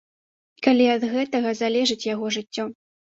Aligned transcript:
Калі 0.67 0.87
ад 0.93 1.05
гэтага 1.11 1.51
залежыць 1.59 2.07
яго 2.13 2.25
жыццё. 2.39 2.65